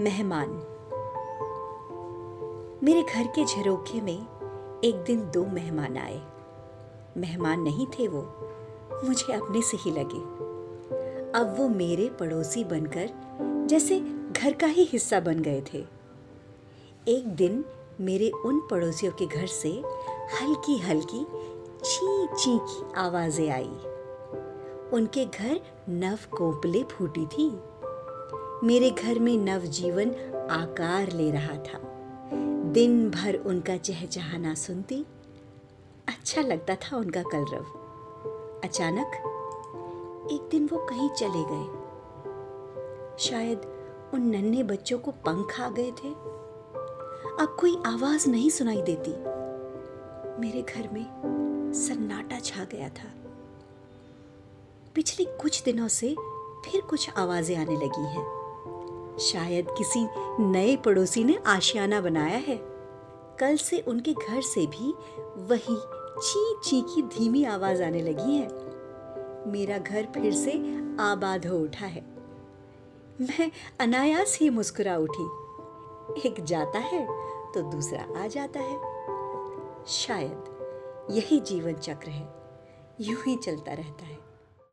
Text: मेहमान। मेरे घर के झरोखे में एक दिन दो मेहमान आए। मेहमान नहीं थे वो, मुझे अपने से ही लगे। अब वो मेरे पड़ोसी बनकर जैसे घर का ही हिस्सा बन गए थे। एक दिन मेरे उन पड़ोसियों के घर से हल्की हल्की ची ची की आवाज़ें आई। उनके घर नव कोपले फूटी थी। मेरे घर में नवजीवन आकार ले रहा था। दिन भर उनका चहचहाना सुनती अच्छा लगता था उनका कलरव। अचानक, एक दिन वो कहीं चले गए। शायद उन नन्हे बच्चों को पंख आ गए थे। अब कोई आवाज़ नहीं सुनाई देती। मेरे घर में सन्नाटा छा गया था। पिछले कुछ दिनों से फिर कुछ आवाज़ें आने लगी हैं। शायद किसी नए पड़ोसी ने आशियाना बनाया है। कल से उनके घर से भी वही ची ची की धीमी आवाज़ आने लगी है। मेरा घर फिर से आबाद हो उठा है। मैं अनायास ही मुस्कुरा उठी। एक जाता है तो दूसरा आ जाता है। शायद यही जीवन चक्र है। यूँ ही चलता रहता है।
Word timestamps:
मेहमान। 0.00 0.48
मेरे 2.82 3.02
घर 3.02 3.26
के 3.26 3.44
झरोखे 3.44 4.00
में 4.00 4.26
एक 4.84 5.04
दिन 5.06 5.20
दो 5.20 5.44
मेहमान 5.46 5.96
आए। 5.96 6.22
मेहमान 7.16 7.60
नहीं 7.60 7.86
थे 7.86 8.08
वो, 8.08 8.20
मुझे 9.04 9.32
अपने 9.32 9.62
से 9.62 9.76
ही 9.76 9.90
लगे। 9.90 10.20
अब 11.38 11.56
वो 11.58 11.68
मेरे 11.68 12.08
पड़ोसी 12.08 12.64
बनकर 12.64 13.08
जैसे 13.70 14.00
घर 14.32 14.52
का 14.52 14.66
ही 14.66 14.84
हिस्सा 14.84 15.20
बन 15.20 15.38
गए 15.40 15.62
थे। 15.74 15.84
एक 17.08 17.26
दिन 17.26 17.64
मेरे 18.00 18.30
उन 18.30 18.60
पड़ोसियों 18.70 19.12
के 19.12 19.26
घर 19.26 19.46
से 19.46 19.82
हल्की 20.42 20.78
हल्की 20.78 21.26
ची 21.84 22.26
ची 22.26 22.58
की 22.58 22.92
आवाज़ें 22.96 23.50
आई। 23.50 23.76
उनके 24.92 25.24
घर 25.24 25.60
नव 25.88 26.36
कोपले 26.36 26.82
फूटी 26.82 27.26
थी। 27.26 27.50
मेरे 28.64 28.90
घर 28.90 29.18
में 29.18 29.38
नवजीवन 29.38 30.10
आकार 30.50 31.12
ले 31.12 31.30
रहा 31.30 31.54
था। 31.54 31.78
दिन 32.72 33.10
भर 33.10 33.34
उनका 33.34 33.76
चहचहाना 33.76 34.54
सुनती 34.54 35.06
अच्छा 36.08 36.42
लगता 36.42 36.74
था 36.74 36.96
उनका 36.96 37.22
कलरव। 37.22 37.64
अचानक, 38.64 39.06
एक 40.32 40.48
दिन 40.50 40.68
वो 40.72 40.78
कहीं 40.78 41.10
चले 41.10 41.44
गए। 41.50 41.86
शायद 43.18 43.58
उन 44.14 44.22
नन्हे 44.22 44.62
बच्चों 44.62 44.98
को 44.98 45.10
पंख 45.10 45.60
आ 45.60 45.68
गए 45.68 45.90
थे। 45.90 46.08
अब 47.40 47.56
कोई 47.60 47.82
आवाज़ 47.86 48.30
नहीं 48.30 48.50
सुनाई 48.50 48.82
देती। 48.82 49.10
मेरे 50.40 50.62
घर 50.62 50.88
में 50.92 51.06
सन्नाटा 51.74 52.38
छा 52.38 52.64
गया 52.64 52.88
था। 52.88 53.14
पिछले 54.94 55.24
कुछ 55.24 55.62
दिनों 55.62 55.88
से 55.88 56.16
फिर 56.66 56.80
कुछ 56.80 57.10
आवाज़ें 57.10 57.56
आने 57.56 57.76
लगी 57.76 58.06
हैं। 58.06 58.45
शायद 59.20 59.66
किसी 59.78 60.08
नए 60.42 60.76
पड़ोसी 60.76 61.24
ने 61.24 61.38
आशियाना 61.46 62.00
बनाया 62.00 62.38
है। 62.38 62.60
कल 63.40 63.56
से 63.56 63.80
उनके 63.80 64.12
घर 64.12 64.40
से 64.40 64.66
भी 64.66 64.92
वही 65.42 65.76
ची 66.22 66.56
ची 66.64 66.80
की 66.80 67.02
धीमी 67.02 67.44
आवाज़ 67.44 67.82
आने 67.82 68.02
लगी 68.02 68.36
है। 68.36 68.48
मेरा 69.52 69.78
घर 69.78 70.08
फिर 70.14 70.32
से 70.32 70.52
आबाद 71.00 71.46
हो 71.46 71.58
उठा 71.58 71.86
है। 71.86 72.04
मैं 73.20 73.50
अनायास 73.80 74.38
ही 74.40 74.50
मुस्कुरा 74.50 74.96
उठी। 74.96 75.24
एक 76.28 76.44
जाता 76.44 76.78
है 76.78 77.06
तो 77.52 77.62
दूसरा 77.62 78.24
आ 78.24 78.26
जाता 78.26 78.60
है। 78.60 78.76
शायद 79.86 80.44
यही 81.10 81.40
जीवन 81.40 81.72
चक्र 81.72 82.08
है। 82.08 82.34
यूँ 83.00 83.22
ही 83.26 83.36
चलता 83.36 83.72
रहता 83.72 84.04
है। 84.04 84.35